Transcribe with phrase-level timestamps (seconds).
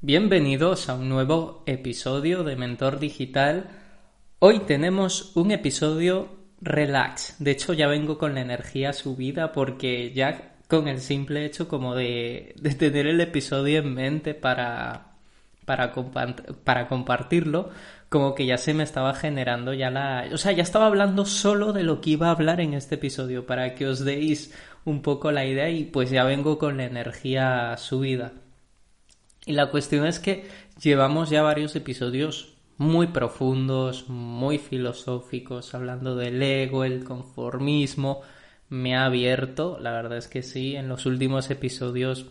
[0.00, 3.68] Bienvenidos a un nuevo episodio de Mentor Digital.
[4.38, 6.28] Hoy tenemos un episodio
[6.60, 7.34] relax.
[7.40, 11.96] De hecho, ya vengo con la energía subida porque ya con el simple hecho como
[11.96, 15.16] de, tener el episodio en mente para,
[15.64, 15.92] para,
[16.62, 17.70] para compartirlo,
[18.08, 20.28] como que ya se me estaba generando ya la...
[20.32, 23.46] O sea, ya estaba hablando solo de lo que iba a hablar en este episodio
[23.46, 24.54] para que os deis
[24.84, 28.32] un poco la idea y pues ya vengo con la energía subida.
[29.48, 30.44] Y la cuestión es que
[30.78, 38.20] llevamos ya varios episodios muy profundos, muy filosóficos, hablando del ego, el conformismo.
[38.68, 42.26] Me ha abierto, la verdad es que sí, en los últimos episodios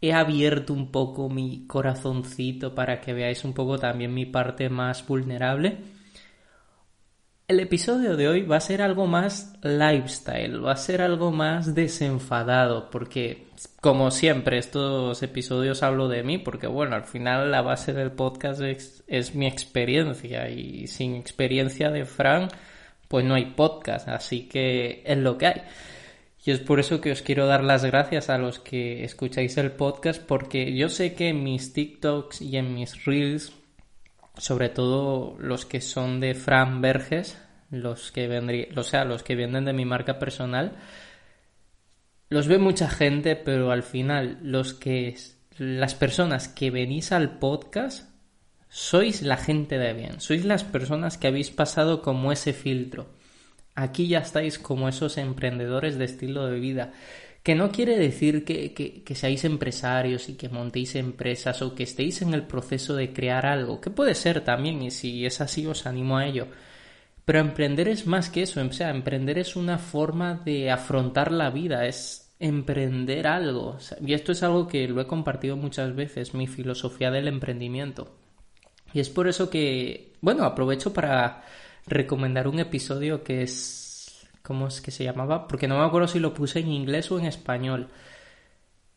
[0.00, 5.06] he abierto un poco mi corazoncito para que veáis un poco también mi parte más
[5.06, 5.76] vulnerable.
[7.48, 11.74] El episodio de hoy va a ser algo más lifestyle, va a ser algo más
[11.74, 13.46] desenfadado, porque
[13.80, 18.60] como siempre estos episodios hablo de mí, porque bueno, al final la base del podcast
[18.60, 22.48] es, mi experiencia y sin experiencia de Fran,
[23.08, 25.62] pues no hay podcast, así que es lo que hay.
[26.44, 29.72] Y es por eso que os quiero dar las gracias a los que escucháis el
[29.72, 33.54] podcast, porque yo sé que en mis TikToks y en mis Reels
[34.38, 37.38] sobre todo los que son de Fran Verges,
[37.70, 40.76] los que vendría, o sea, los que vienen de mi marca personal,
[42.30, 45.16] los ve mucha gente, pero al final los que
[45.58, 48.08] las personas que venís al podcast
[48.68, 53.08] sois la gente de bien, sois las personas que habéis pasado como ese filtro.
[53.74, 56.92] Aquí ya estáis como esos emprendedores de estilo de vida
[57.42, 62.22] que no quiere decir que, que, seáis empresarios y que montéis empresas o que estéis
[62.22, 65.86] en el proceso de crear algo, que puede ser también, y si es así os
[65.86, 66.48] animo a ello.
[67.24, 71.50] Pero emprender es más que eso, o sea, emprender es una forma de afrontar la
[71.50, 73.78] vida, es emprender algo.
[74.04, 78.16] y esto es algo que lo he compartido muchas veces, mi filosofía del emprendimiento.
[78.92, 81.44] Y es por eso que, bueno, aprovecho para
[81.86, 83.87] recomendar un episodio que es
[84.48, 85.46] ¿Cómo es que se llamaba?
[85.46, 87.88] Porque no me acuerdo si lo puse en inglés o en español.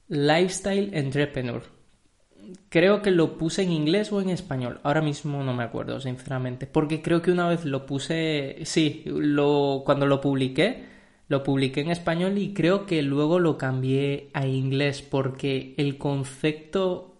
[0.07, 1.62] Lifestyle Entrepreneur.
[2.69, 4.79] Creo que lo puse en inglés o en español.
[4.84, 6.67] Ahora mismo no me acuerdo, sinceramente.
[6.67, 8.59] Porque creo que una vez lo puse.
[8.63, 10.85] Sí, lo, cuando lo publiqué,
[11.28, 15.01] lo publiqué en español y creo que luego lo cambié a inglés.
[15.01, 17.18] Porque el concepto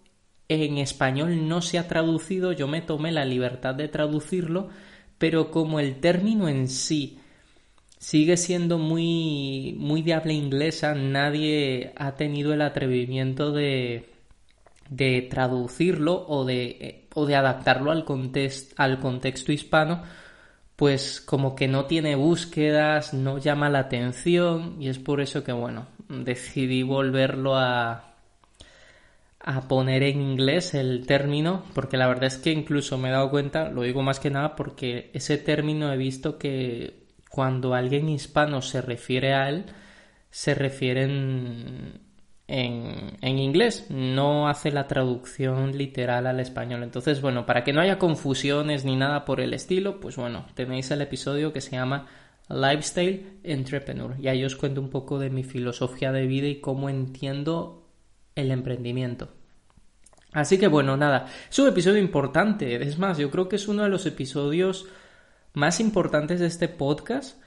[0.48, 2.54] en español no se ha traducido.
[2.54, 4.70] Yo me tomé la libertad de traducirlo.
[5.18, 7.18] Pero como el término en sí
[8.02, 14.10] sigue siendo muy, muy de inglesa, nadie ha tenido el atrevimiento de,
[14.90, 18.04] de traducirlo o de, o de adaptarlo al,
[18.78, 20.02] al contexto hispano,
[20.76, 25.52] pues como que no tiene búsquedas, no llama la atención y es por eso que,
[25.52, 28.16] bueno, decidí volverlo a,
[29.40, 33.30] a poner en inglés el término, porque la verdad es que incluso me he dado
[33.30, 37.01] cuenta, lo digo más que nada porque ese término he visto que
[37.32, 39.66] cuando alguien hispano se refiere a él,
[40.30, 42.02] se refiere en,
[42.48, 46.84] en, inglés, no hace la traducción literal al español.
[46.84, 50.92] Entonces, bueno, para que no haya confusiones ni nada por el estilo, pues bueno, tenéis
[50.92, 52.08] el episodio que se llama
[52.50, 54.14] Lifestyle Entrepreneur.
[54.20, 57.88] Y ahí os cuento un poco de mi filosofía de vida y cómo entiendo
[58.36, 59.30] el emprendimiento.
[60.34, 62.76] Así que bueno, nada, es un episodio importante.
[62.76, 64.88] Es más, yo creo que es uno de los episodios
[65.54, 67.38] más importantes de este podcast,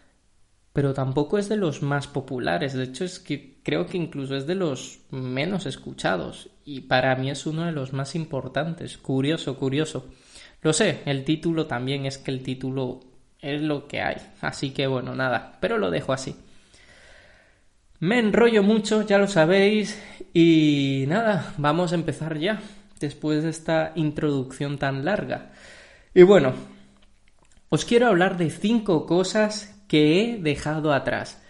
[0.73, 2.75] pero tampoco es de los más populares.
[2.75, 6.51] De hecho, es que creo que incluso es de los menos escuchados.
[6.65, 8.99] Y para mí es uno de los más importantes.
[8.99, 10.09] Curioso, curioso.
[10.63, 13.01] Lo sé, el título también es que el título
[13.41, 14.17] es lo que hay.
[14.41, 16.35] Así que bueno, nada, pero lo dejo así.
[18.01, 20.03] Me enrollo mucho, ya lo sabéis.
[20.33, 22.61] Y nada, vamos a empezar ya,
[22.99, 25.53] después de esta introducción tan larga.
[26.15, 26.55] Y bueno,
[27.75, 31.43] os quiero hablar de cinco cosas que he dejado atrás.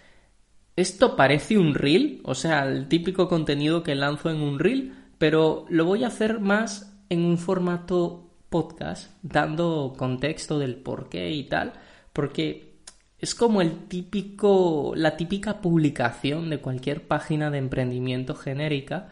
[0.74, 5.66] Esto parece un reel, o sea, el típico contenido que lanzo en un reel, pero
[5.68, 11.44] lo voy a hacer más en un formato podcast, dando contexto del por qué y
[11.44, 11.74] tal,
[12.14, 12.78] porque
[13.18, 19.10] es como el típico, la típica publicación de cualquier página de emprendimiento genérica,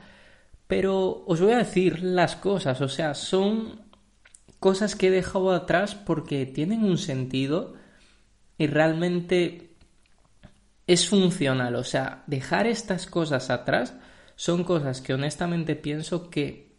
[0.67, 3.83] Pero os voy a decir las cosas, o sea, son
[4.63, 7.75] cosas que he dejado atrás porque tienen un sentido
[8.57, 9.75] y realmente
[10.87, 11.75] es funcional.
[11.75, 13.95] O sea, dejar estas cosas atrás
[14.37, 16.77] son cosas que honestamente pienso que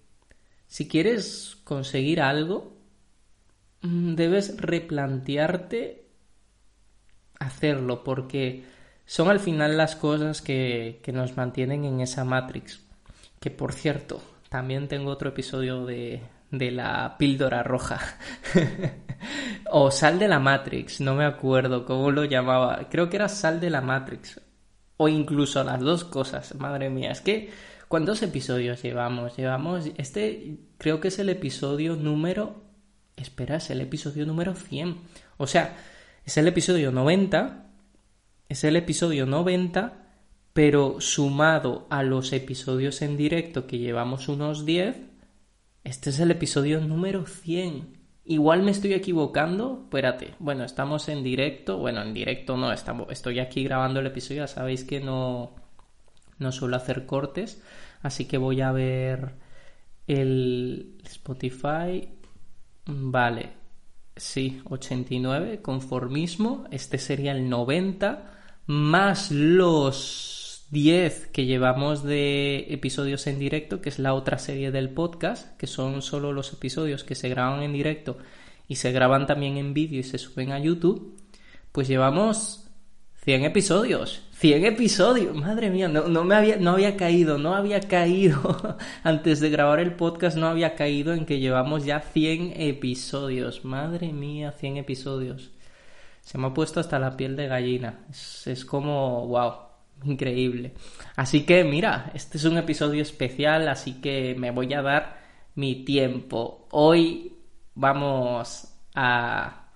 [0.65, 2.77] si quieres conseguir algo,
[3.81, 6.07] mm, debes replantearte
[7.37, 8.63] hacerlo porque
[9.05, 12.81] son al final las cosas que, que nos mantienen en esa Matrix.
[13.41, 16.21] Que por cierto, también tengo otro episodio de,
[16.53, 17.99] de la píldora roja.
[19.71, 22.87] o sal de la Matrix, no me acuerdo cómo lo llamaba.
[22.89, 24.39] Creo que era sal de la Matrix.
[24.97, 26.55] O incluso las dos cosas.
[26.55, 27.49] Madre mía, es que
[27.87, 29.35] ¿cuántos episodios llevamos?
[29.35, 32.61] Llevamos este creo que es el episodio número
[33.15, 34.97] espera, es el episodio número 100.
[35.37, 35.75] O sea,
[36.23, 37.65] es el episodio 90.
[38.47, 40.03] Es el episodio 90
[40.53, 44.97] pero sumado a los episodios en directo que llevamos unos 10,
[45.83, 47.97] este es el episodio número 100.
[48.25, 49.81] Igual me estoy equivocando.
[49.83, 50.35] Espérate.
[50.39, 51.77] Bueno, estamos en directo.
[51.77, 52.71] Bueno, en directo no.
[52.71, 54.43] Estamos, estoy aquí grabando el episodio.
[54.43, 55.55] Ya sabéis que no,
[56.39, 57.61] no suelo hacer cortes.
[58.01, 59.35] Así que voy a ver
[60.07, 62.09] el Spotify.
[62.85, 63.49] Vale.
[64.15, 65.61] Sí, 89.
[65.61, 66.65] Conformismo.
[66.71, 68.31] Este sería el 90.
[68.67, 74.89] Más los 10 que llevamos de episodios en directo, que es la otra serie del
[74.89, 78.17] podcast, que son solo los episodios que se graban en directo
[78.67, 81.15] y se graban también en vídeo y se suben a YouTube,
[81.71, 82.67] pues llevamos
[83.23, 84.23] 100 episodios.
[84.33, 89.39] 100 episodios, madre mía, no, no, me había, no había caído, no había caído antes
[89.39, 93.63] de grabar el podcast, no había caído en que llevamos ya 100 episodios.
[93.63, 95.51] Madre mía, 100 episodios.
[96.21, 98.05] Se me ha puesto hasta la piel de gallina.
[98.09, 99.72] Es, es como, wow
[100.05, 100.73] increíble.
[101.15, 105.21] Así que mira, este es un episodio especial, así que me voy a dar
[105.55, 106.67] mi tiempo.
[106.71, 107.33] Hoy
[107.75, 109.69] vamos a,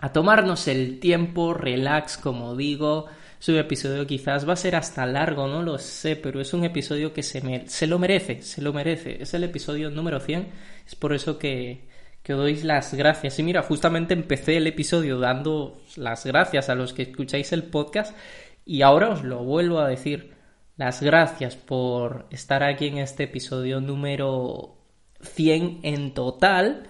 [0.00, 3.06] a tomarnos el tiempo, relax, como digo.
[3.40, 6.64] Es un episodio quizás va a ser hasta largo, no lo sé, pero es un
[6.64, 9.22] episodio que se, me, se lo merece, se lo merece.
[9.22, 10.48] Es el episodio número 100,
[10.86, 11.84] es por eso que,
[12.22, 13.38] que doy las gracias.
[13.38, 18.16] Y mira, justamente empecé el episodio dando las gracias a los que escucháis el podcast
[18.64, 20.34] y ahora os lo vuelvo a decir.
[20.76, 24.78] Las gracias por estar aquí en este episodio número
[25.20, 26.88] 100 en total,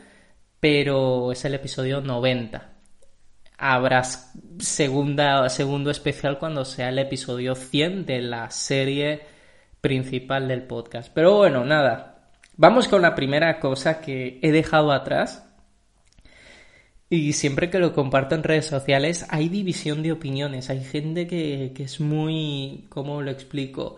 [0.59, 2.71] pero es el episodio 90.
[3.59, 4.03] Habrá
[4.59, 9.23] segunda, segundo especial cuando sea el episodio 100 de la serie
[9.81, 11.12] principal del podcast.
[11.12, 12.31] Pero bueno, nada.
[12.56, 15.54] Vamos con la primera cosa que he dejado atrás
[17.15, 20.71] y siempre que lo comparto en redes sociales hay división de opiniones.
[20.71, 23.97] Hay gente que, es muy, ¿cómo lo explico?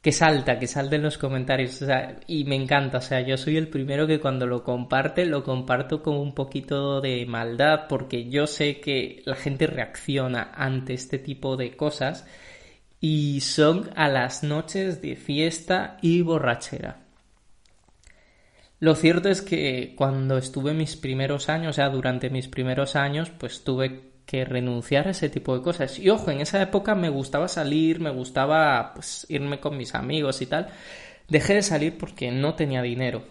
[0.00, 1.82] Que salta, que salta en los comentarios.
[2.26, 2.98] y me encanta.
[2.98, 7.00] O sea, yo soy el primero que cuando lo comparte, lo comparto con un poquito
[7.00, 12.26] de maldad porque yo sé que la gente reacciona ante este tipo de cosas.
[13.00, 17.05] Y son a las noches de fiesta y borrachera.
[18.78, 23.30] Lo cierto es que cuando estuve mis primeros años, o sea, durante mis primeros años,
[23.30, 25.98] pues tuve que renunciar a ese tipo de cosas.
[25.98, 30.42] Y ojo, en esa época me gustaba salir, me gustaba pues irme con mis amigos
[30.42, 30.68] y tal.
[31.28, 33.24] Dejé de salir porque no tenía dinero.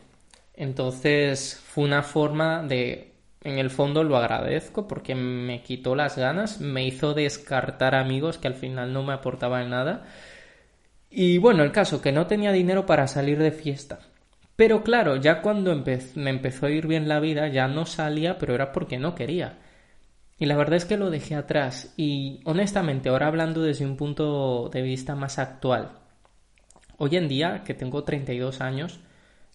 [0.56, 6.62] Entonces fue una forma de, en el fondo lo agradezco porque me quitó las ganas,
[6.62, 10.06] me hizo descartar amigos que al final no me aportaban nada.
[11.10, 14.00] Y bueno, el caso que no tenía dinero para salir de fiesta.
[14.56, 15.76] Pero claro, ya cuando
[16.16, 19.58] me empezó a ir bien la vida, ya no salía, pero era porque no quería.
[20.38, 21.94] Y la verdad es que lo dejé atrás.
[21.98, 25.92] Y honestamente, ahora hablando desde un punto de vista más actual,
[26.98, 29.00] hoy en día, que tengo 32 años,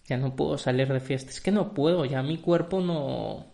[0.07, 1.31] ya no puedo salir de fiesta.
[1.31, 3.47] Es que no puedo, ya mi cuerpo no,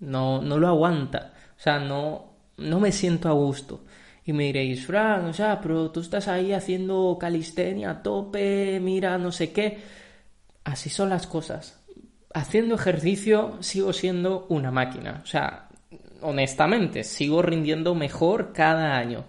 [0.00, 1.34] no, no lo aguanta.
[1.58, 3.84] O sea, no, no me siento a gusto.
[4.24, 9.18] Y me diréis, Fran, o sea, pero tú estás ahí haciendo calistenia a tope, mira,
[9.18, 9.78] no sé qué
[10.66, 11.80] así son las cosas.
[12.34, 15.20] Haciendo ejercicio sigo siendo una máquina.
[15.22, 15.68] O sea,
[16.20, 19.24] honestamente, sigo rindiendo mejor cada año.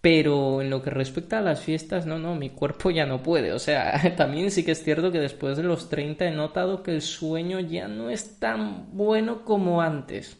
[0.00, 3.52] Pero en lo que respecta a las fiestas, no, no, mi cuerpo ya no puede.
[3.52, 6.92] O sea, también sí que es cierto que después de los 30 he notado que
[6.92, 10.38] el sueño ya no es tan bueno como antes.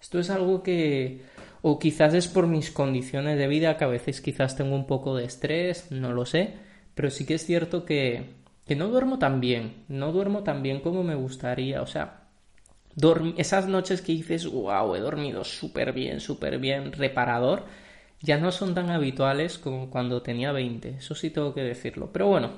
[0.00, 1.22] Esto es algo que...
[1.62, 5.16] O quizás es por mis condiciones de vida, que a veces quizás tengo un poco
[5.16, 6.54] de estrés, no lo sé.
[6.94, 10.80] Pero sí que es cierto que, que no duermo tan bien, no duermo tan bien
[10.80, 12.26] como me gustaría, o sea,
[13.36, 17.64] esas noches que dices, wow, he dormido súper bien, súper bien, reparador,
[18.20, 22.10] ya no son tan habituales como cuando tenía 20, eso sí tengo que decirlo.
[22.12, 22.52] Pero bueno,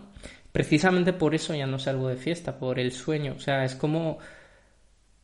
[0.53, 3.35] precisamente por eso ya no salgo de fiesta, por el sueño.
[3.37, 4.19] O sea, es como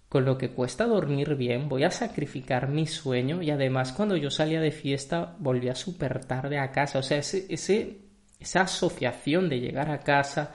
[0.09, 4.31] con lo que cuesta dormir bien, voy a sacrificar mi sueño y además cuando yo
[4.31, 6.99] salía de fiesta volvía súper tarde a casa.
[6.99, 7.99] O sea, ese, ese,
[8.39, 10.53] esa asociación de llegar a casa,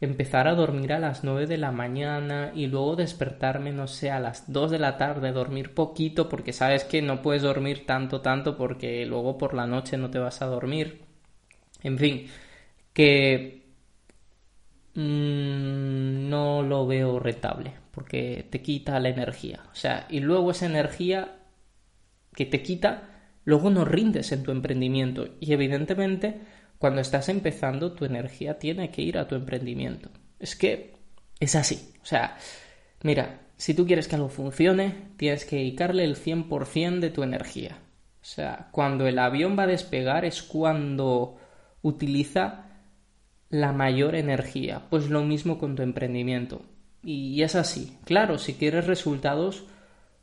[0.00, 4.20] empezar a dormir a las 9 de la mañana y luego despertarme, no sé, a
[4.20, 8.56] las 2 de la tarde, dormir poquito porque sabes que no puedes dormir tanto, tanto
[8.56, 11.02] porque luego por la noche no te vas a dormir.
[11.82, 12.28] En fin,
[12.92, 13.64] que
[14.94, 19.60] mmm, no lo veo rentable porque te quita la energía.
[19.72, 21.36] O sea, y luego esa energía
[22.34, 23.04] que te quita,
[23.44, 26.40] luego no rindes en tu emprendimiento y evidentemente
[26.78, 30.10] cuando estás empezando, tu energía tiene que ir a tu emprendimiento.
[30.38, 30.94] Es que
[31.40, 31.92] es así.
[32.02, 32.36] O sea,
[33.02, 37.78] mira, si tú quieres que algo funcione, tienes que dedicarle el 100% de tu energía.
[38.20, 41.38] O sea, cuando el avión va a despegar es cuando
[41.82, 42.66] utiliza
[43.48, 44.82] la mayor energía.
[44.90, 46.62] Pues lo mismo con tu emprendimiento.
[47.02, 47.96] Y es así.
[48.04, 49.64] Claro, si quieres resultados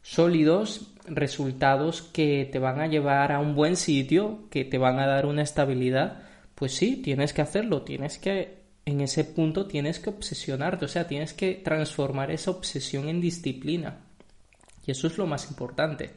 [0.02, 5.08] sólidos, resultados que te van a llevar a un buen sitio, que te van a
[5.08, 6.24] dar una estabilidad,
[6.56, 11.08] pues sí, tienes que hacerlo, tienes que, en ese punto tienes que obsesionarte, o sea,
[11.08, 14.02] tienes que transformar esa obsesión en disciplina.
[14.86, 16.12] Y eso es lo más importante.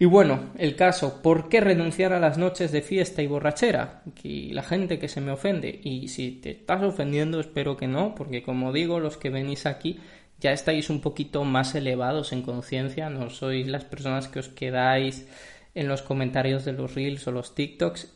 [0.00, 4.02] Y bueno, el caso, ¿por qué renunciar a las noches de fiesta y borrachera?
[4.22, 5.80] Y la gente que se me ofende.
[5.82, 9.98] Y si te estás ofendiendo, espero que no, porque como digo, los que venís aquí
[10.40, 15.26] ya estáis un poquito más elevados en conciencia, no sois las personas que os quedáis
[15.74, 18.14] en los comentarios de los reels o los TikToks.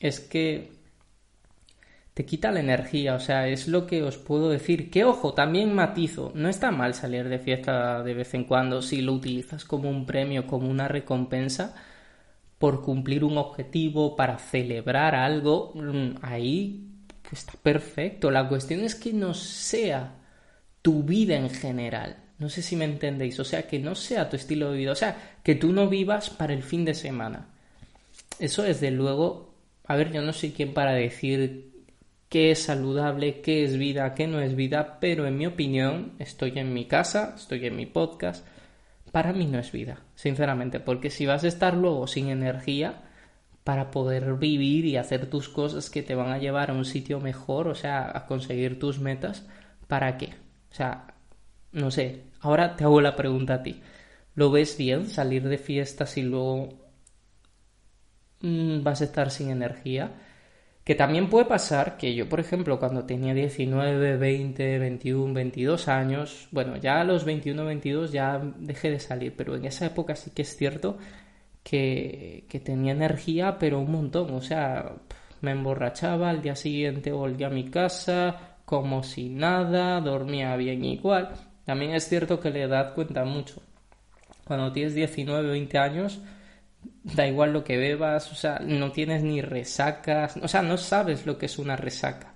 [0.00, 0.72] Es que
[2.14, 4.88] te quita la energía, o sea, es lo que os puedo decir.
[4.90, 9.02] Que ojo, también matizo, no está mal salir de fiesta de vez en cuando si
[9.02, 11.74] lo utilizas como un premio, como una recompensa
[12.58, 16.88] por cumplir un objetivo, para celebrar algo, mm, ahí
[17.32, 18.30] está perfecto.
[18.30, 20.14] La cuestión es que no sea
[20.82, 22.16] tu vida en general.
[22.38, 24.96] No sé si me entendéis, o sea, que no sea tu estilo de vida, o
[24.96, 27.48] sea, que tú no vivas para el fin de semana.
[28.38, 29.54] Eso desde luego,
[29.86, 31.73] a ver, yo no soy quien para decir
[32.34, 36.58] qué es saludable, qué es vida, qué no es vida, pero en mi opinión, estoy
[36.58, 38.44] en mi casa, estoy en mi podcast,
[39.12, 43.02] para mí no es vida, sinceramente, porque si vas a estar luego sin energía
[43.62, 47.20] para poder vivir y hacer tus cosas que te van a llevar a un sitio
[47.20, 49.46] mejor, o sea, a conseguir tus metas,
[49.86, 50.34] ¿para qué?
[50.72, 51.14] O sea,
[51.70, 53.80] no sé, ahora te hago la pregunta a ti.
[54.34, 56.80] ¿Lo ves bien salir de fiestas y luego
[58.40, 60.10] mm, vas a estar sin energía?
[60.84, 66.48] Que también puede pasar que yo, por ejemplo, cuando tenía 19, 20, 21, 22 años,
[66.50, 70.30] bueno, ya a los 21, 22 ya dejé de salir, pero en esa época sí
[70.32, 70.98] que es cierto
[71.62, 74.92] que, que tenía energía, pero un montón, o sea,
[75.40, 81.30] me emborrachaba, al día siguiente volví a mi casa, como si nada, dormía bien igual.
[81.64, 83.62] También es cierto que la edad cuenta mucho.
[84.44, 86.20] Cuando tienes 19, 20 años,
[87.02, 91.26] da igual lo que bebas, o sea, no tienes ni resacas, o sea, no sabes
[91.26, 92.34] lo que es una resaca.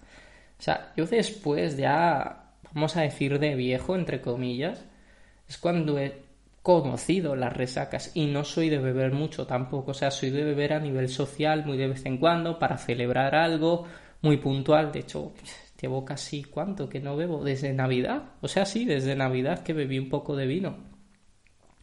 [0.59, 4.85] O sea, yo después ya, vamos a decir de viejo, entre comillas,
[5.49, 6.23] es cuando he
[6.63, 10.75] conocido las resacas y no soy de beber mucho tampoco, o sea, soy de beber
[10.75, 13.87] a nivel social muy de vez en cuando para celebrar algo
[14.21, 15.33] muy puntual, de hecho,
[15.81, 19.99] llevo casi cuánto que no bebo, desde Navidad, o sea, sí, desde Navidad que bebí
[19.99, 20.77] un poco de vino.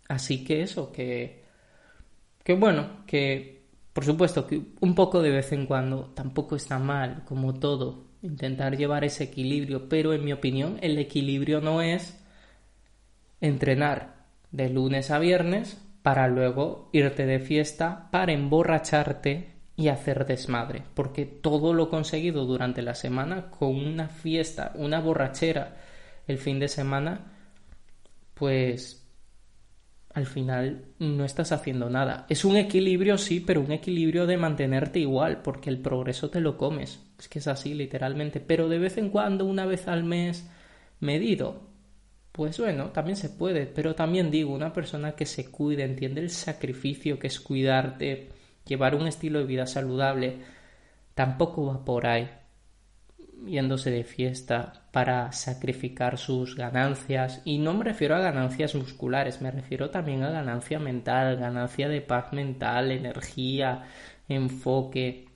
[0.07, 1.44] Así que eso, que
[2.45, 7.23] que bueno, que por supuesto que un poco de vez en cuando tampoco está mal,
[7.25, 12.23] como todo, intentar llevar ese equilibrio, pero en mi opinión el equilibrio no es
[13.41, 20.83] entrenar de lunes a viernes para luego irte de fiesta, para emborracharte y hacer desmadre,
[20.93, 25.77] porque todo lo conseguido durante la semana con una fiesta, una borrachera
[26.27, 27.31] el fin de semana,
[28.35, 29.04] pues
[30.15, 32.25] al final no estás haciendo nada.
[32.29, 36.57] Es un equilibrio, sí, pero un equilibrio de mantenerte igual, porque el progreso te lo
[36.57, 37.03] comes.
[37.19, 38.39] Es que es así, literalmente.
[38.39, 40.49] Pero de vez en cuando, una vez al mes,
[41.01, 41.67] medido.
[42.31, 46.29] Pues bueno, también se puede, pero también digo, una persona que se cuide, entiende el
[46.29, 48.29] sacrificio que es cuidarte,
[48.65, 50.37] llevar un estilo de vida saludable,
[51.13, 52.29] tampoco va por ahí
[53.45, 57.41] yéndose de fiesta para sacrificar sus ganancias.
[57.45, 62.01] Y no me refiero a ganancias musculares, me refiero también a ganancia mental, ganancia de
[62.01, 63.83] paz mental, energía,
[64.27, 65.27] enfoque.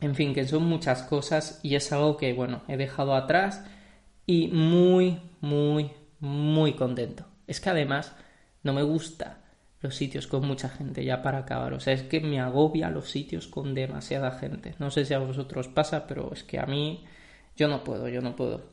[0.00, 3.64] En fin, que son muchas cosas y es algo que, bueno, he dejado atrás
[4.26, 5.90] y muy, muy,
[6.20, 7.26] muy contento.
[7.46, 8.14] Es que además
[8.62, 9.38] no me gusta
[9.80, 11.72] los sitios con mucha gente, ya para acabar.
[11.72, 14.74] O sea, es que me agobia los sitios con demasiada gente.
[14.78, 17.04] No sé si a vosotros pasa, pero es que a mí
[17.56, 18.72] Yo no puedo, yo no puedo.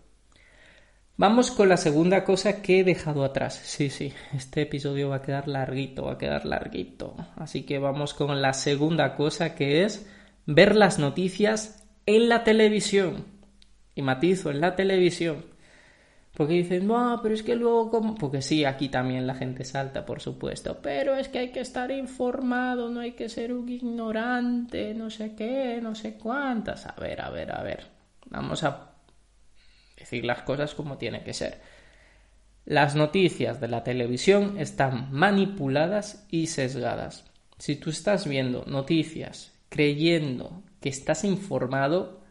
[1.18, 3.56] Vamos con la segunda cosa que he dejado atrás.
[3.56, 7.14] Sí, sí, este episodio va a quedar larguito, va a quedar larguito.
[7.36, 10.10] Así que vamos con la segunda cosa que es
[10.46, 13.26] ver las noticias en la televisión.
[13.96, 15.44] Y matizo, en la televisión.
[16.34, 18.16] Porque dicen, no, pero es que luego como...
[18.16, 20.80] Porque sí, aquí también la gente salta, por supuesto.
[20.82, 25.36] Pero es que hay que estar informado, no hay que ser un ignorante, no sé
[25.36, 26.86] qué, no sé cuántas.
[26.86, 27.99] A ver, a ver, a ver.
[28.30, 28.94] Vamos a
[29.98, 31.62] decir las cosas como tiene que ser.
[32.66, 37.26] Las noticias de la televisión están manipuladas y sesgadas.
[37.58, 42.22] Si tú estás viendo noticias creyendo que estás informado,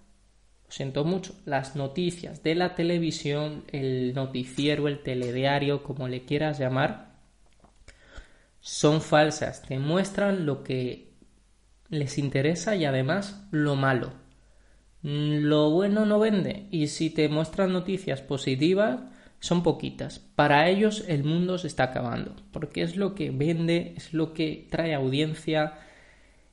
[0.65, 6.59] lo siento mucho, las noticias de la televisión, el noticiero, el telediario, como le quieras
[6.59, 7.09] llamar,
[8.61, 11.13] son falsas, te muestran lo que
[11.89, 14.13] les interesa y además lo malo.
[15.03, 19.01] Lo bueno no vende y si te muestran noticias positivas
[19.41, 20.19] son poquitas.
[20.19, 24.67] Para ellos el mundo se está acabando porque es lo que vende, es lo que
[24.71, 25.75] trae audiencia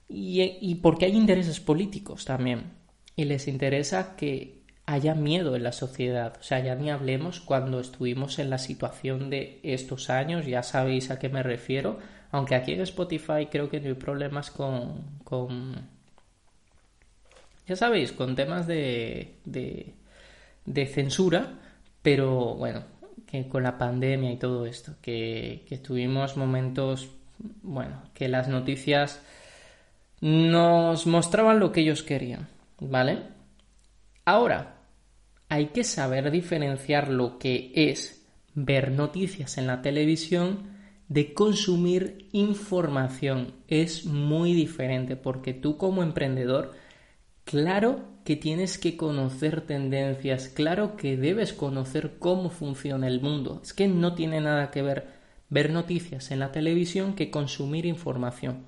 [0.07, 2.73] y, y porque hay intereses políticos también
[3.15, 6.37] y les interesa que haya miedo en la sociedad.
[6.39, 11.09] O sea, ya ni hablemos cuando estuvimos en la situación de estos años, ya sabéis
[11.09, 11.97] a qué me refiero,
[12.31, 15.89] aunque aquí en Spotify creo que no hay problemas con, con
[17.67, 21.59] ya sabéis, con temas de, de, censura,
[22.01, 22.83] pero bueno,
[23.25, 27.09] que con la pandemia y todo esto, que, que tuvimos momentos,
[27.63, 29.21] bueno, que las noticias
[30.21, 32.47] nos mostraban lo que ellos querían,
[32.79, 33.19] ¿vale?
[34.25, 34.75] Ahora,
[35.49, 40.75] hay que saber diferenciar lo que es ver noticias en la televisión
[41.07, 43.53] de consumir información.
[43.67, 46.73] Es muy diferente porque tú como emprendedor
[47.45, 53.61] Claro que tienes que conocer tendencias, claro que debes conocer cómo funciona el mundo.
[53.63, 55.15] Es que no tiene nada que ver
[55.49, 58.65] ver noticias en la televisión que consumir información.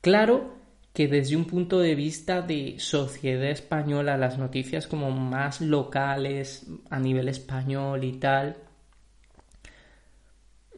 [0.00, 0.56] Claro
[0.92, 6.98] que desde un punto de vista de sociedad española, las noticias como más locales, a
[6.98, 8.56] nivel español y tal,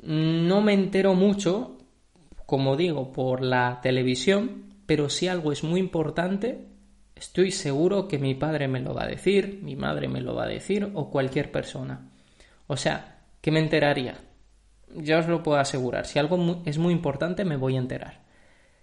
[0.02, 1.78] no me entero mucho,
[2.46, 6.69] como digo, por la televisión, pero si algo es muy importante,
[7.20, 10.44] Estoy seguro que mi padre me lo va a decir, mi madre me lo va
[10.44, 12.08] a decir o cualquier persona.
[12.66, 14.14] O sea, que me enteraría.
[14.94, 16.06] Ya os lo puedo asegurar.
[16.06, 18.22] Si algo es muy importante, me voy a enterar.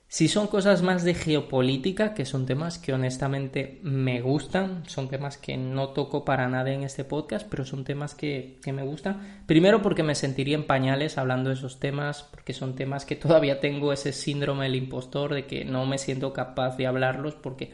[0.07, 5.39] Si son cosas más de geopolítica, que son temas que honestamente me gustan, son temas
[5.39, 9.41] que no toco para nada en este podcast, pero son temas que, que, me gustan.
[9.47, 13.59] Primero porque me sentiría en pañales hablando de esos temas, porque son temas que todavía
[13.59, 17.71] tengo ese síndrome del impostor de que no me siento capaz de hablarlos porque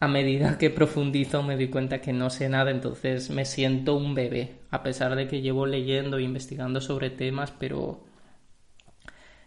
[0.00, 4.14] a medida que profundizo me doy cuenta que no sé nada, entonces me siento un
[4.14, 8.04] bebé, a pesar de que llevo leyendo e investigando sobre temas, pero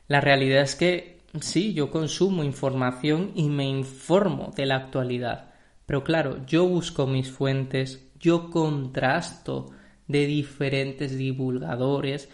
[0.08, 5.54] la realidad es que sí, yo consumo información y me informo de la actualidad,
[5.86, 9.72] pero claro, yo busco mis fuentes, yo contrasto
[10.08, 12.30] de diferentes divulgadores,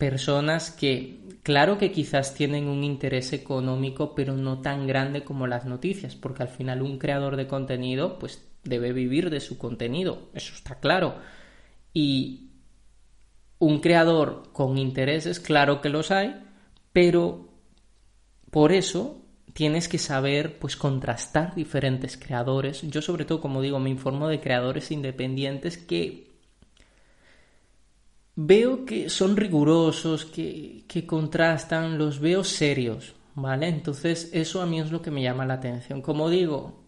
[0.00, 5.66] personas que, claro que quizás tienen un interés económico, pero no tan grande como las
[5.66, 10.54] noticias, porque al final un creador de contenido, pues debe vivir de su contenido, eso
[10.54, 11.16] está claro.
[11.92, 12.50] Y
[13.58, 16.34] un creador con intereses, claro que los hay,
[16.92, 17.50] pero
[18.50, 22.80] por eso tienes que saber pues contrastar diferentes creadores.
[22.82, 26.29] Yo sobre todo, como digo, me informo de creadores independientes que
[28.42, 33.68] veo que son rigurosos, que, contrastan, los veo serios, ¿vale?
[33.68, 36.00] Entonces eso a mí es lo que me llama la atención.
[36.00, 36.84] Como digo,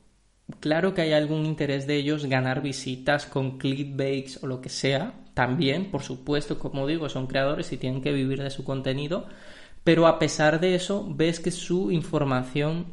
[0.60, 5.14] claro que hay algún interés de ellos ganar visitas con clickbaits o lo que sea,
[5.34, 9.26] también, por supuesto, como digo, son creadores y tienen que vivir de su contenido,
[9.84, 12.86] pero a pesar de eso, ves que su información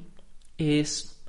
[0.57, 1.23] es,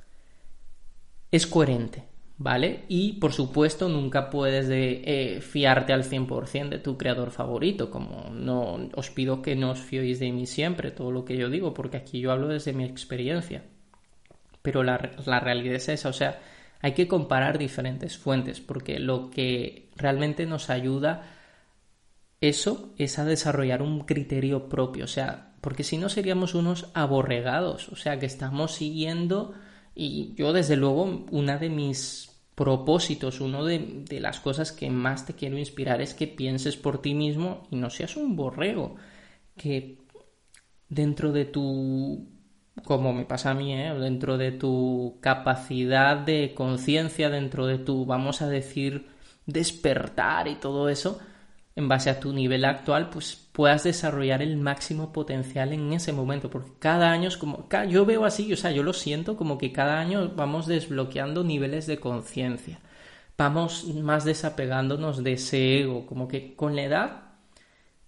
[1.31, 2.10] es coherente,
[2.41, 2.85] ¿vale?
[2.87, 8.31] Y por supuesto nunca puedes de, eh, fiarte al 100% de tu creador favorito, como
[8.31, 11.75] no os pido que no os fiéis de mí siempre, todo lo que yo digo,
[11.75, 13.63] porque aquí yo hablo desde mi experiencia.
[14.63, 16.39] Pero la, la realidad es esa, o sea,
[16.81, 21.37] hay que comparar diferentes fuentes, porque lo que realmente nos ayuda
[22.41, 27.89] eso es a desarrollar un criterio propio, o sea, porque si no seríamos unos aborregados,
[27.89, 29.53] o sea, que estamos siguiendo
[29.93, 32.30] y yo desde luego una de mis
[32.61, 37.15] propósitos, una de, las cosas que más te quiero inspirar es que pienses por ti
[37.15, 38.97] mismo y no seas un borrego,
[39.57, 39.97] que
[40.87, 42.27] dentro de tu
[42.83, 43.95] como me pasa a mí, ¿eh?
[43.95, 49.07] dentro de tu capacidad de conciencia, dentro de tu, vamos a decir,
[49.47, 51.19] despertar y todo eso,
[51.75, 56.49] en base a tu nivel actual, pues puedas desarrollar el máximo potencial en ese momento,
[56.49, 59.71] porque cada año es como, yo veo así, o sea, yo lo siento como que
[59.71, 62.79] cada año vamos desbloqueando niveles de conciencia,
[63.37, 67.21] vamos más desapegándonos de ese ego, como que con la edad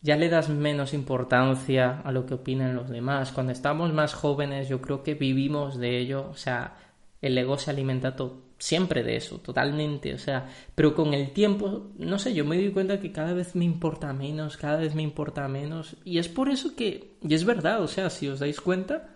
[0.02, 3.32] ya le das menos importancia a lo que opinan los demás.
[3.32, 6.76] Cuando estamos más jóvenes yo creo que vivimos de ello, o sea,
[7.22, 8.16] el ego se alimenta
[8.64, 12.72] siempre de eso, totalmente, o sea, pero con el tiempo, no sé, yo me doy
[12.72, 16.48] cuenta que cada vez me importa menos, cada vez me importa menos, y es por
[16.48, 19.10] eso que, y es verdad, o sea, si os dais cuenta,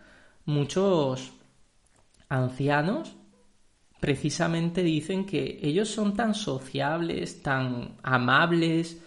[0.43, 1.31] muchos
[2.27, 3.15] ancianos
[4.01, 9.01] precisamente dicen que ellos son tan sociables, tan amables,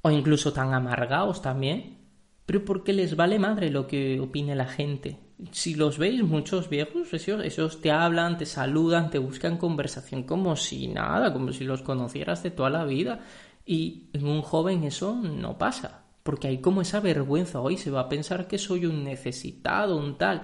[0.00, 1.98] o incluso tan amargados también,
[2.46, 5.18] pero porque les vale madre lo que opine la gente.
[5.52, 10.88] Si los veis, muchos viejos, esos, te hablan, te saludan, te buscan conversación como si
[10.88, 13.20] nada, como si los conocieras de toda la vida.
[13.64, 18.00] Y en un joven eso no pasa, porque hay como esa vergüenza, hoy se va
[18.00, 20.42] a pensar que soy un necesitado, un tal.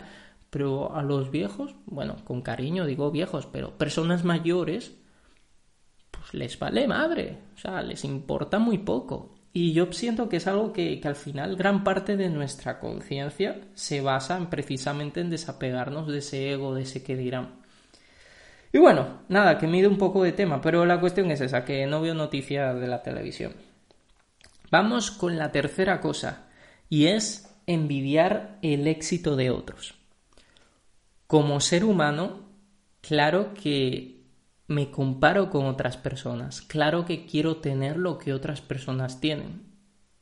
[0.50, 4.96] Pero a los viejos, bueno, con cariño digo viejos, pero personas mayores,
[6.11, 9.36] pues les vale madre, o sea, les importa muy poco.
[9.58, 14.02] Y yo siento que es algo que, al final gran parte de nuestra conciencia se
[14.02, 17.54] basa en, precisamente en desapegarnos de ese ego, de ese que dirán.
[18.70, 21.86] Y bueno, nada, que mide un poco de tema, pero la cuestión es esa, que
[21.86, 23.54] no veo noticias de la televisión.
[24.70, 26.48] Vamos con la tercera cosa,
[26.90, 29.94] y es envidiar el éxito de otros.
[31.26, 32.40] Como ser humano,
[33.00, 34.15] claro que
[34.68, 36.61] me comparo con otras personas.
[36.62, 39.62] Claro que quiero tener lo que otras personas tienen.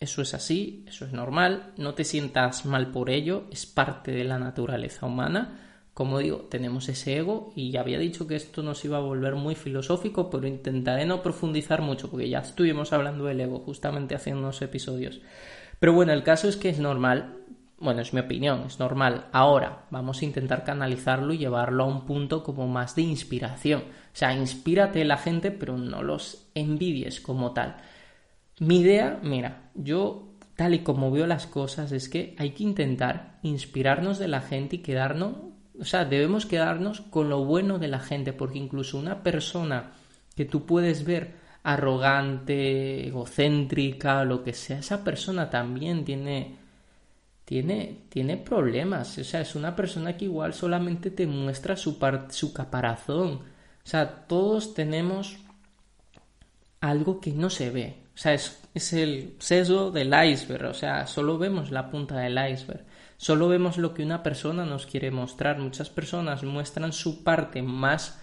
[0.01, 4.25] Eso es así, eso es normal, no te sientas mal por ello, es parte de
[4.25, 5.61] la naturaleza humana.
[5.95, 9.37] Como digo, tenemos ese ego y ya había dicho que esto nos iba a volver
[9.37, 14.35] muy filosófico, pero intentaré no profundizar mucho porque ya estuvimos hablando del ego justamente hace
[14.35, 15.21] unos episodios.
[15.79, 17.37] Pero bueno, el caso es que es normal,
[17.85, 19.27] bueno, es mi opinión, es normal.
[19.33, 23.83] Ahora vamos a intentar canalizarlo y llevarlo a un punto como más de inspiración.
[23.83, 27.77] O sea, inspírate la gente, pero no los envidies como tal.
[28.59, 33.39] Mi idea, mira, yo tal y como veo las cosas es que hay que intentar
[33.43, 35.37] inspirarnos de la gente y quedarnos,
[35.79, 39.93] o sea, debemos quedarnos con lo bueno de la gente, porque incluso una persona
[40.37, 46.64] que tú puedes ver arrogante, egocéntrica, lo que sea, esa persona también tiene
[47.45, 49.19] tiene, tiene problemas.
[49.19, 51.99] O sea, es una persona que igual solamente te muestra su,
[52.31, 53.33] su caparazón.
[53.33, 55.37] O sea, todos tenemos
[56.81, 57.97] algo que no se ve.
[58.15, 60.67] O sea, es, es el sesgo del iceberg.
[60.67, 62.85] O sea, solo vemos la punta del iceberg.
[63.17, 65.59] Solo vemos lo que una persona nos quiere mostrar.
[65.59, 68.21] Muchas personas muestran su parte más,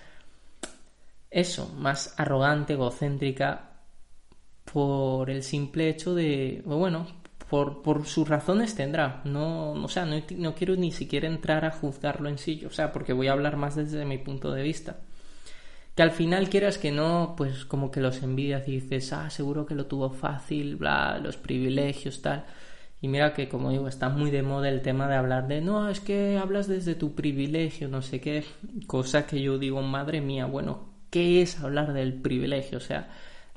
[1.30, 3.72] eso, más arrogante, egocéntrica,
[4.72, 7.08] por el simple hecho de, bueno,
[7.52, 9.22] por, sus razones tendrá.
[9.26, 13.12] No, o sea, no, quiero ni siquiera entrar a juzgarlo en sí, o sea, porque
[13.12, 15.02] voy a hablar más desde mi punto de vista.
[15.94, 19.66] Que al final quieras que no, pues como que los envidias y dices, ah, seguro
[19.66, 22.46] que lo tuvo fácil, bla, los privilegios, tal.
[23.02, 25.90] Y mira que, como digo, está muy de moda el tema de hablar de, no,
[25.90, 28.46] es que hablas desde tu privilegio, no sé qué,
[28.88, 32.78] cosa que yo digo, madre mía, bueno, ¿qué es hablar del privilegio?
[32.78, 33.10] O sea,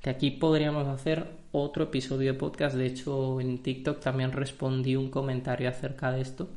[0.03, 2.77] de aquí podríamos hacer otro episodio de podcast.
[2.77, 6.49] De hecho, en TikTok también respondí un comentario acerca de esto.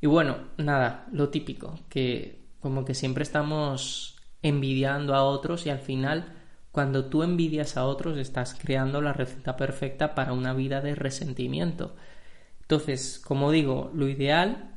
[0.00, 5.80] Y bueno, nada, lo típico, que como que siempre estamos envidiando a otros y al
[5.80, 6.34] final
[6.72, 11.96] cuando tú envidias a otros estás creando la receta perfecta para una vida de resentimiento.
[12.62, 14.76] Entonces, como digo, lo ideal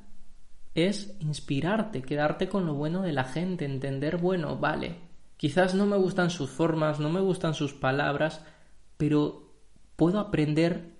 [0.73, 4.95] es inspirarte, quedarte con lo bueno de la gente, entender, bueno, vale,
[5.37, 8.43] quizás no me gustan sus formas, no me gustan sus palabras,
[8.97, 9.53] pero
[9.95, 10.93] puedo aprender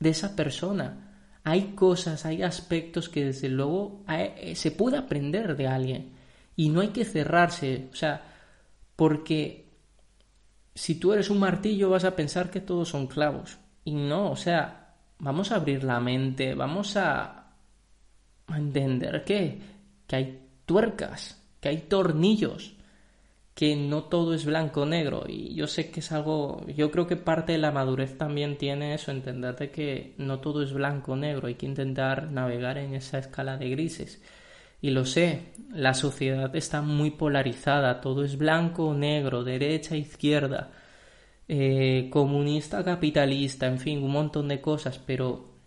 [0.00, 1.04] de esa persona.
[1.44, 6.12] Hay cosas, hay aspectos que desde luego eh, se puede aprender de alguien
[6.56, 8.22] y no hay que cerrarse, o sea,
[8.96, 9.68] porque
[10.74, 14.36] si tú eres un martillo vas a pensar que todos son clavos y no, o
[14.36, 17.34] sea, vamos a abrir la mente, vamos a,
[18.48, 19.60] entender que,
[20.06, 22.74] que hay tuercas, que hay tornillos,
[23.58, 27.08] que no todo es blanco o negro y yo sé que es algo yo creo
[27.08, 31.14] que parte de la madurez también tiene eso entender de que no todo es blanco
[31.14, 34.22] o negro hay que intentar navegar en esa escala de grises.
[34.80, 40.70] Y lo sé la sociedad está muy polarizada todo es blanco o negro derecha izquierda
[41.48, 45.58] eh, comunista capitalista en fin un montón de cosas pero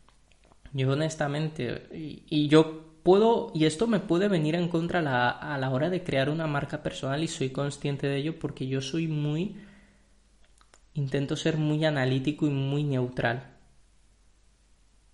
[0.73, 5.89] Yo honestamente, y, yo puedo, y esto me puede venir en contra a la hora
[5.89, 9.57] de crear una marca personal y soy consciente de ello porque yo soy muy,
[10.93, 13.57] intento ser muy analítico y muy neutral.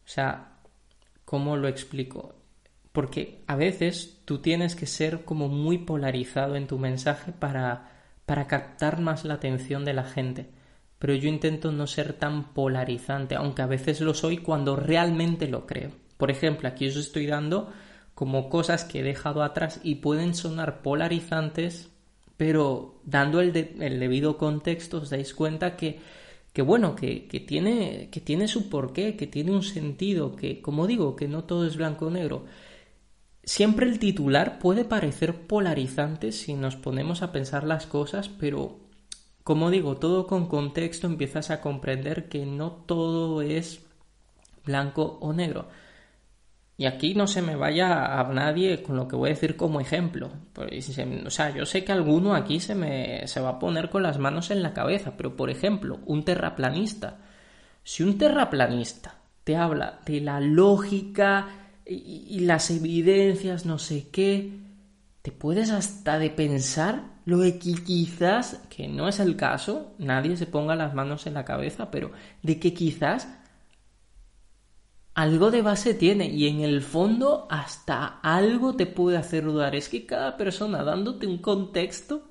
[0.05, 0.59] O sea,
[1.25, 2.35] ¿cómo lo explico?
[2.91, 7.91] Porque a veces tú tienes que ser como muy polarizado en tu mensaje para,
[8.25, 10.49] para captar más la atención de la gente.
[10.99, 15.67] Pero yo intento no ser tan polarizante, aunque a veces lo soy cuando realmente lo
[15.67, 15.91] creo.
[16.17, 17.71] Por ejemplo, aquí os estoy dando
[18.13, 21.89] como cosas que he dejado atrás y pueden sonar polarizantes,
[22.35, 25.99] pero dando el, el debido contexto os dais cuenta que
[26.57, 30.87] que bueno, que, que, tiene, que tiene su porqué, que tiene un sentido, que, como
[30.87, 32.45] digo, que no todo es blanco o negro.
[33.43, 38.79] Siempre el titular puede parecer polarizante si nos ponemos a pensar las cosas, pero
[39.43, 43.85] como digo, todo con contexto empiezas a comprender que no todo es
[44.65, 45.67] blanco o negro.
[46.79, 49.79] Y aquí no se me vaya a nadie con lo que voy a decir como
[49.81, 50.29] ejemplo.
[51.25, 54.19] O sea, yo sé que alguno aquí se me se va a poner con las
[54.19, 57.17] manos en la cabeza, pero por ejemplo, un terraplanista.
[57.83, 61.47] Si un terraplanista te habla de la lógica
[61.83, 64.59] y, las evidencias, no sé qué,
[65.23, 70.45] te puedes hasta de pensar lo que quizás, que no es el caso, nadie se
[70.45, 72.11] ponga las manos en la cabeza, pero
[72.43, 73.27] de que quizás
[75.17, 79.75] algo de base tiene y en el fondo hasta algo te puede hacer dudar.
[79.75, 82.29] Es que cada persona dándote un contexto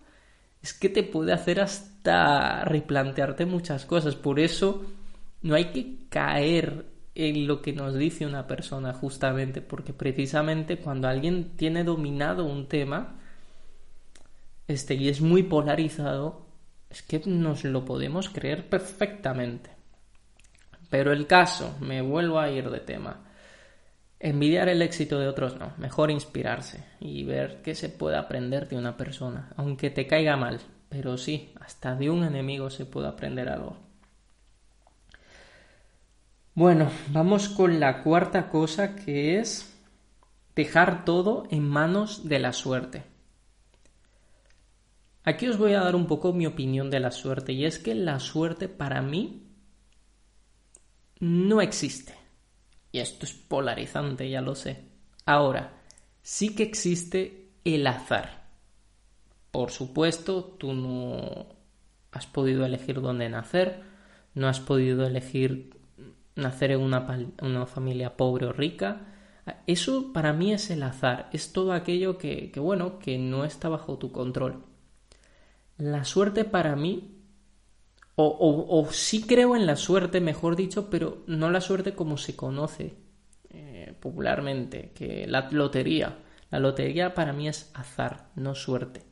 [0.63, 4.15] es que te puede hacer hasta replantearte muchas cosas.
[4.15, 4.87] Por eso
[5.43, 11.09] no hay que caer en lo que nos dice una persona justamente porque precisamente cuando
[11.09, 13.17] alguien tiene dominado un tema
[14.69, 16.47] este y es muy polarizado
[16.89, 19.76] es que nos lo podemos creer perfectamente.
[20.91, 23.25] Pero el caso, me vuelvo a ir de tema.
[24.19, 28.77] Envidiar el éxito de otros no, mejor inspirarse y ver qué se puede aprender de
[28.77, 33.49] una persona, aunque te caiga mal, pero sí, hasta de un enemigo se puede aprender
[33.49, 33.77] algo.
[36.55, 39.77] Bueno, vamos con la cuarta cosa que es
[40.55, 43.05] dejar todo en manos de la suerte.
[45.23, 47.95] Aquí os voy a dar un poco mi opinión de la suerte y es que
[47.95, 49.46] la suerte para mí
[51.21, 52.15] no existe.
[52.93, 54.85] Y esto es polarizante, ya lo sé.
[55.25, 55.73] Ahora,
[56.23, 58.47] sí que existe el azar.
[59.51, 61.47] Por supuesto, tú no
[62.13, 63.83] has podido elegir dónde nacer,
[64.35, 65.77] no has podido elegir
[66.35, 69.07] nacer en una, familia pobre o rica.
[69.67, 73.69] Eso para mí es el azar, es todo aquello que, que, bueno, que no está
[73.69, 74.63] bajo tu control.
[75.79, 77.16] La suerte para mí
[78.19, 82.95] o, sí creo en la suerte, mejor dicho, pero no la suerte como se conoce
[83.51, 86.19] eh, popularmente, que la lotería.
[86.51, 89.03] La lotería para mí es azar, no suerte.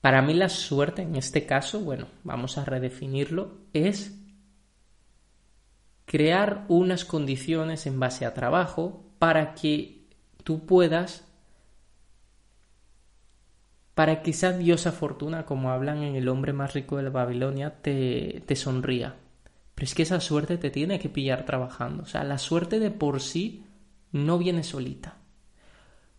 [0.00, 4.18] Para mí la suerte en este caso, bueno, vamos a redefinirlo, es
[6.04, 10.08] crear unas condiciones en base a trabajo para que
[10.42, 11.31] tú puedas
[13.94, 17.82] para que esa diosa fortuna, como hablan en El hombre más rico de la Babilonia,
[17.82, 19.16] te, te sonría.
[19.74, 22.04] Pero es que esa suerte te tiene que pillar trabajando.
[22.04, 23.64] O sea, la suerte de por sí
[24.12, 25.18] no viene solita.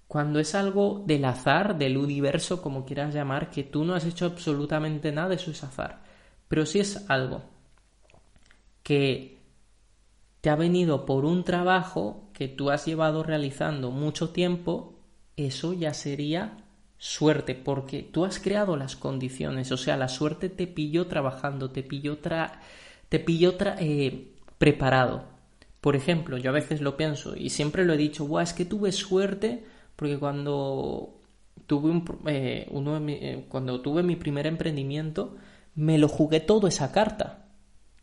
[0.07, 4.25] Cuando es algo del azar, del universo, como quieras llamar, que tú no has hecho
[4.25, 6.03] absolutamente nada, eso es azar.
[6.47, 7.41] Pero si es algo
[8.83, 9.39] que
[10.41, 14.99] te ha venido por un trabajo que tú has llevado realizando mucho tiempo,
[15.35, 16.57] eso ya sería
[17.03, 21.83] suerte, porque tú has creado las condiciones, o sea, la suerte te pilló trabajando, te
[21.83, 22.17] pilló,
[23.09, 25.25] te pilló eh, preparado.
[25.81, 28.63] Por ejemplo, yo a veces lo pienso y siempre lo he dicho, Buah, es que
[28.63, 29.65] tuve suerte
[29.97, 31.19] porque cuando
[31.67, 35.35] tuve, un, eh, eh, cuando tuve mi primer emprendimiento,
[35.75, 37.47] me lo jugué todo esa carta.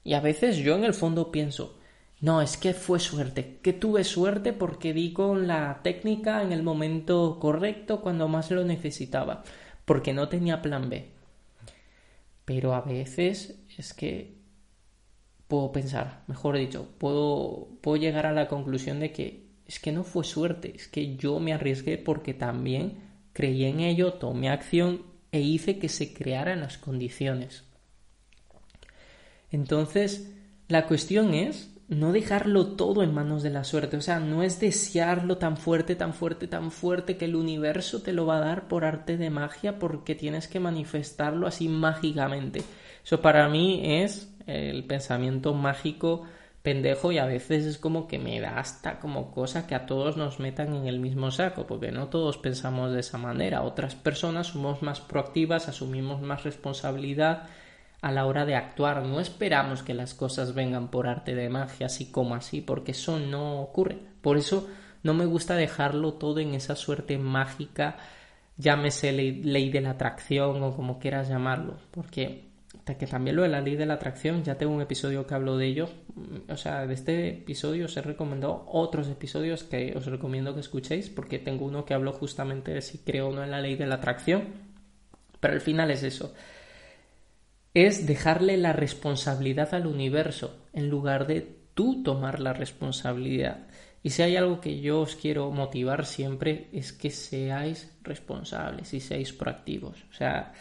[0.04, 1.78] Y a veces yo en el fondo pienso,
[2.20, 6.62] no, es que fue suerte, que tuve suerte porque di con la técnica en el
[6.62, 9.42] momento correcto cuando más lo necesitaba,
[9.86, 11.08] porque no tenía plan B.
[12.44, 14.36] Pero a veces es que
[15.48, 20.04] puedo pensar, mejor dicho, puedo, puedo llegar a la conclusión de que es que no
[20.04, 22.98] fue suerte, es que yo me arriesgué porque también
[23.32, 27.64] creí en ello, tomé acción e hice que se crearan las condiciones.
[29.50, 30.32] Entonces,
[30.68, 33.96] la cuestión es no dejarlo todo en manos de la suerte.
[33.96, 38.12] O sea, no es desearlo tan fuerte, tan fuerte, tan fuerte que el universo te
[38.12, 42.62] lo va a dar por arte de magia porque tienes que manifestarlo así mágicamente.
[43.04, 46.22] Eso para mí es el pensamiento mágico
[46.62, 50.16] pendejo y a veces es como que me da hasta como cosa que a todos
[50.16, 53.62] nos metan en el mismo saco, porque no todos pensamos de esa manera.
[53.62, 57.48] Otras personas somos más proactivas, asumimos más responsabilidad
[58.02, 59.04] a la hora de actuar.
[59.04, 63.18] No esperamos que las cosas vengan por arte de magia, así como así, porque eso
[63.18, 63.98] no ocurre.
[64.20, 64.68] Por eso
[65.02, 67.96] no me gusta dejarlo todo en esa suerte mágica,
[68.56, 72.50] llámese ley, de la atracción o como quieras llamarlo, porque
[72.98, 75.56] que también lo de la ley de la atracción, ya tengo un episodio que hablo
[75.56, 75.88] de ello.
[76.48, 81.08] O sea, de este episodio os he recomendado otros episodios que os recomiendo que escuchéis,
[81.08, 83.86] porque tengo uno que hablo justamente de si creo o no en la ley de
[83.86, 84.48] la atracción.
[85.38, 86.34] Pero al final es eso.
[87.74, 91.40] Es dejarle la responsabilidad al universo en lugar de
[91.74, 93.68] tú tomar la responsabilidad.
[94.02, 99.00] Y si hay algo que yo os quiero motivar siempre es que seáis responsables y
[99.00, 100.02] seáis proactivos.
[100.10, 100.52] O sea,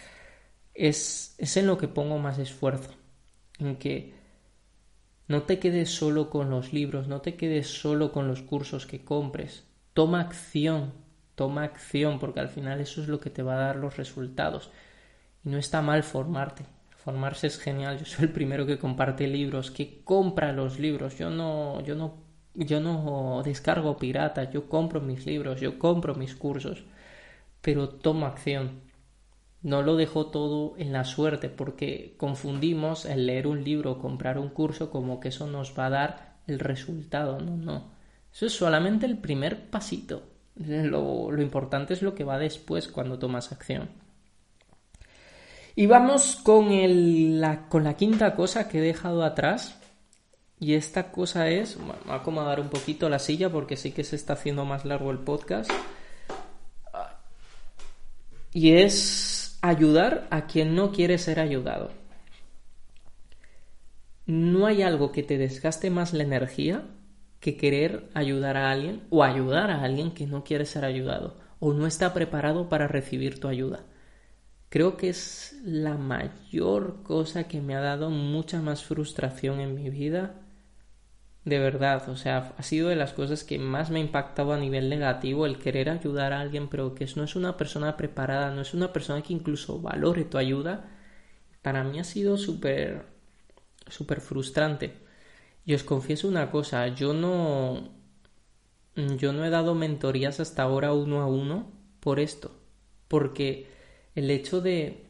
[0.74, 2.92] es, es en lo que pongo más esfuerzo,
[3.60, 4.14] en que
[5.28, 9.06] no te quedes solo con los libros, no te quedes solo con los cursos que
[9.06, 10.94] compres, toma acción,
[11.36, 14.72] toma acción, porque al final eso es lo que te va a dar los resultados.
[15.46, 16.66] Y no está mal formarte,
[17.12, 21.30] formarse es genial, yo soy el primero que comparte libros, que compra los libros, yo
[21.30, 26.84] no, yo no, yo no descargo pirata, yo compro mis libros, yo compro mis cursos,
[27.62, 28.82] pero toma acción,
[29.62, 34.38] no lo dejo todo en la suerte porque confundimos el leer un libro o comprar
[34.38, 37.40] un curso como que eso nos va a dar el resultado.
[37.42, 37.92] No, no.
[38.32, 40.24] Eso es solamente el primer pasito.
[40.56, 43.90] Lo, importante es lo que va después cuando tomas acción.
[45.80, 46.68] Y vamos con,
[47.40, 49.80] la, con la quinta cosa que he dejado atrás.
[50.60, 54.04] Y esta cosa es, bueno, voy a acomodar un poquito la silla porque sí que
[54.04, 55.72] se está haciendo más largo el podcast.
[58.52, 61.92] Y es ayudar a quien no quiere ser ayudado.
[64.26, 66.84] No hay algo que te desgaste más la energía
[67.40, 71.72] que querer ayudar a alguien o ayudar a alguien que no quiere ser ayudado o
[71.72, 73.86] no está preparado para recibir tu ayuda.
[74.70, 79.90] Creo que es la mayor cosa que me ha dado mucha más frustración en mi
[79.90, 80.36] vida
[81.46, 84.58] de verdad, o sea, ha sido de las cosas que más me ha impactado a
[84.60, 88.62] nivel negativo el querer ayudar a alguien, pero que no es una persona preparada, no
[88.62, 90.86] es una persona que incluso valore tu ayuda.
[91.62, 93.06] Para mí ha sido súper,
[93.88, 94.94] súper frustrante.
[95.66, 97.90] Y os confieso una cosa, yo no,
[98.96, 102.52] yo no he dado mentorías hasta ahora uno a uno por esto,
[103.08, 103.68] porque
[104.16, 105.06] el hecho de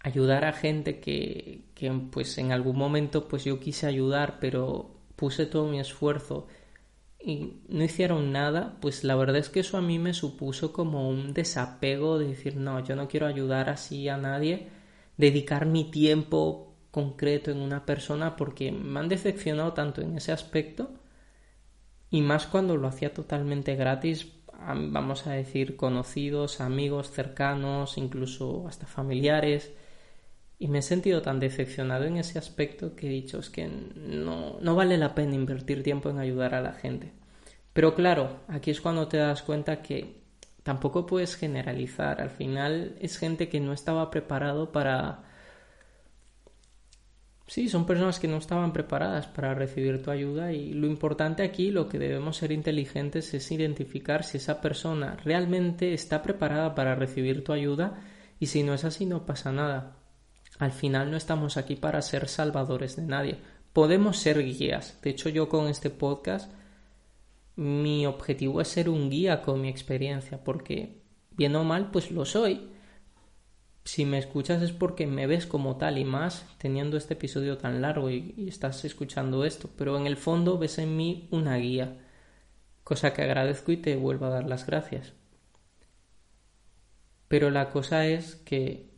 [0.00, 5.46] ayudar a gente que, que pues en algún momento pues yo quise ayudar, pero puse
[5.46, 6.46] todo mi esfuerzo
[7.22, 11.08] y no hicieron nada, pues la verdad es que eso a mí me supuso como
[11.08, 14.68] un desapego de decir, no, yo no quiero ayudar así a nadie,
[15.18, 20.90] dedicar mi tiempo concreto en una persona porque me han decepcionado tanto en ese aspecto
[22.10, 24.26] y más cuando lo hacía totalmente gratis,
[24.66, 29.72] vamos a decir conocidos, amigos cercanos, incluso hasta familiares
[30.60, 34.58] y me he sentido tan decepcionado en ese aspecto que he dicho es que no,
[34.60, 37.12] no vale la pena invertir tiempo en ayudar a la gente.
[37.72, 40.20] Pero claro, aquí es cuando te das cuenta que
[40.62, 42.20] tampoco puedes generalizar.
[42.20, 45.29] Al final es gente que no estaba preparado para...
[47.50, 51.72] Sí, son personas que no estaban preparadas para recibir tu ayuda y lo importante aquí,
[51.72, 57.42] lo que debemos ser inteligentes es identificar si esa persona realmente está preparada para recibir
[57.42, 58.04] tu ayuda
[58.38, 59.96] y si no es así no pasa nada.
[60.60, 63.38] Al final no estamos aquí para ser salvadores de nadie.
[63.72, 65.00] Podemos ser guías.
[65.02, 66.52] De hecho, yo con este podcast
[67.56, 72.24] mi objetivo es ser un guía con mi experiencia, porque bien o mal, pues lo
[72.24, 72.70] soy.
[73.84, 77.82] Si me escuchas es porque me ves como tal y más teniendo este episodio tan
[77.82, 81.98] largo y, y estás escuchando esto, pero en el fondo ves en mí una guía,
[82.84, 85.12] cosa que agradezco y te vuelvo a dar las gracias.
[87.28, 88.90] Pero la cosa es que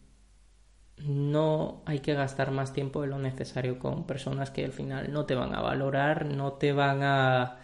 [1.04, 5.26] no hay que gastar más tiempo de lo necesario con personas que al final no
[5.26, 7.58] te van a valorar, no te van a...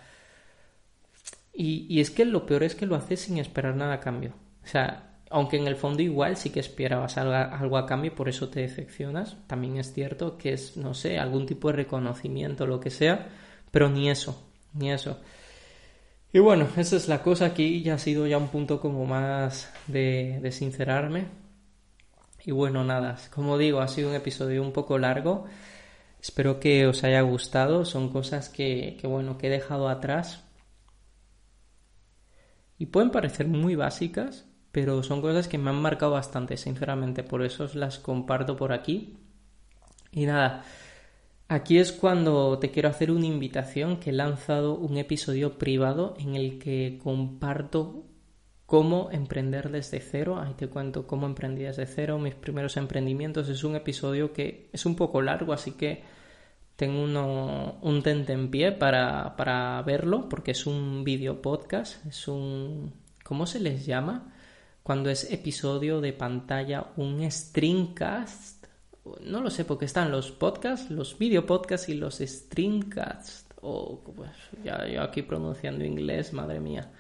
[1.53, 4.35] Y, es que lo peor es que lo haces sin esperar nada a cambio.
[4.63, 8.15] O sea, aunque en el fondo igual sí que esperabas algo, algo a cambio y
[8.15, 12.67] por eso te decepcionas, también es cierto que es, no sé, algún tipo de reconocimiento,
[12.67, 13.29] lo que sea,
[13.71, 15.19] pero ni eso, ni eso.
[16.33, 19.73] Y bueno, esa es la cosa aquí, ya ha sido ya un punto como más
[19.87, 21.27] de, de sincerarme,
[22.49, 25.45] y bueno, nada, como digo, ha sido un episodio un poco largo.
[26.19, 27.85] Espero que os haya gustado.
[27.85, 30.45] Son cosas que, que bueno, que he dejado atrás.
[32.79, 34.48] Y pueden parecer muy básicas,
[34.79, 37.25] pero son cosas que me han marcado bastante, sinceramente.
[37.25, 39.19] Por eso os las comparto por aquí.
[40.13, 40.63] Y nada,
[41.49, 46.37] Aquí es cuando te quiero hacer una invitación que he lanzado un episodio privado en
[46.37, 48.05] el que comparto
[48.67, 50.39] cómo emprender desde cero.
[50.41, 53.49] Ahí te cuento cómo emprendí desde cero, mis primeros emprendimientos.
[53.49, 56.05] Es un episodio que es un poco largo, así que
[56.77, 62.29] tengo uno, un tente en pie para, para verlo, porque es un video podcast, es
[62.29, 62.93] un...
[63.25, 64.38] ¿Cómo se les llama?
[64.89, 68.65] Cuando es episodio de pantalla, un streamcast
[69.21, 73.45] no lo sé, porque están los podcasts, los video podcasts y los streamcasts.
[73.61, 74.31] O pues,
[74.65, 76.91] ya yo aquí pronunciando inglés, madre mía.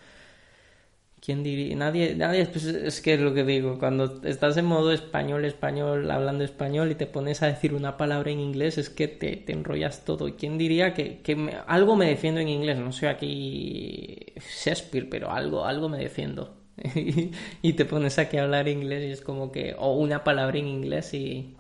[1.18, 1.74] ¿Quién diría?
[1.76, 6.10] Nadie, nadie, pues es que es lo que digo, cuando estás en modo español, español,
[6.10, 9.54] hablando español y te pones a decir una palabra en inglés, es que te, te
[9.54, 10.28] enrollas todo.
[10.28, 12.78] ¿Y quién diría que, que algo me defiendo en inglés?
[12.78, 14.26] No sé aquí
[14.62, 16.57] Shakespeare, pero algo, algo me defiendo.
[17.62, 20.68] y te pones aquí a hablar inglés y es como que, o una palabra en
[20.68, 21.56] inglés y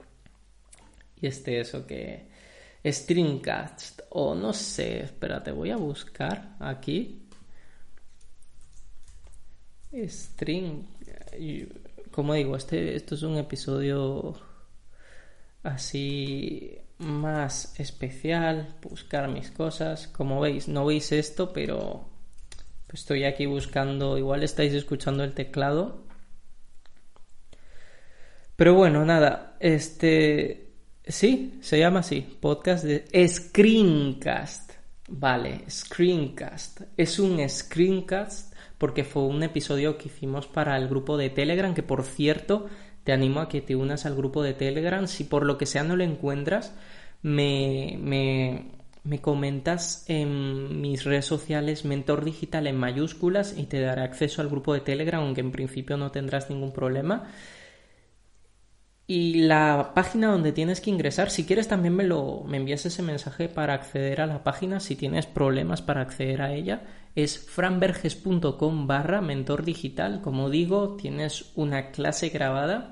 [1.20, 2.28] y este eso que
[2.84, 7.22] Stringcast o no sé, espérate, voy a buscar aquí
[9.92, 10.84] String
[12.10, 14.34] como digo, este esto es un episodio
[15.62, 20.08] así más especial, buscar mis cosas.
[20.08, 22.08] Como veis, no veis esto, pero
[22.92, 26.06] estoy aquí buscando, igual estáis escuchando el teclado.
[28.56, 30.68] Pero bueno, nada, este
[31.08, 34.72] Sí, se llama así, podcast de Screencast.
[35.08, 36.82] Vale, Screencast.
[36.98, 41.82] Es un screencast porque fue un episodio que hicimos para el grupo de Telegram, que
[41.82, 42.66] por cierto,
[43.04, 45.06] te animo a que te unas al grupo de Telegram.
[45.06, 46.74] Si por lo que sea no lo encuentras,
[47.22, 48.72] me, me,
[49.04, 54.48] me comentas en mis redes sociales Mentor Digital en mayúsculas y te daré acceso al
[54.48, 57.28] grupo de Telegram, aunque en principio no tendrás ningún problema.
[59.10, 63.02] Y la página donde tienes que ingresar, si quieres también me lo me envías ese
[63.02, 66.82] mensaje para acceder a la página, si tienes problemas para acceder a ella,
[67.14, 70.20] es franberges.com barra mentor digital.
[70.20, 72.90] Como digo, tienes una clase grabada,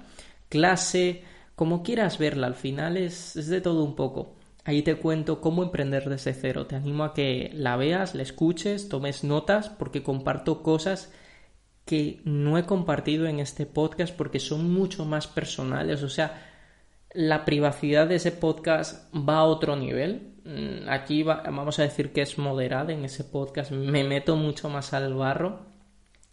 [0.49, 1.23] clase,
[1.55, 4.36] como quieras verla, al final es, es de todo un poco.
[4.67, 6.67] Ahí te cuento cómo emprender desde cero.
[6.67, 11.13] Te animo a que la veas, la escuches, tomes notas, porque comparto cosas
[11.85, 16.03] que no he compartido en este podcast porque son mucho más personales.
[16.03, 16.43] O sea,
[17.15, 20.35] la privacidad de ese podcast va a otro nivel.
[20.45, 23.71] Mm, aquí vamos a decir que es moderada en ese podcast.
[23.71, 25.61] Me meto mucho más al barro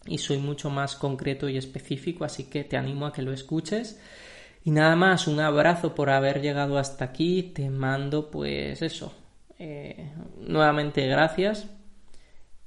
[0.07, 3.99] y soy mucho más concreto y específico, así que te animo a que lo escuches.
[4.63, 7.51] Y nada más, un abrazo por haber llegado hasta aquí.
[7.53, 9.13] Te mando pues eso.
[9.59, 11.67] Eh, nuevamente gracias.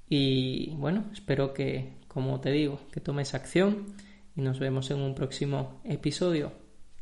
[0.09, 3.95] Y bueno, espero que, como te digo, que tomes acción
[4.37, 6.53] y nos vemos en un próximo episodio.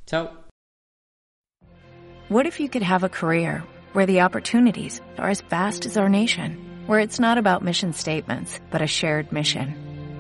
[0.07, 0.31] Chao.
[2.31, 6.09] What if you could have a career where the opportunities are as vast as our
[6.09, 9.84] nation, where it's not about mission statements, but a shared mission?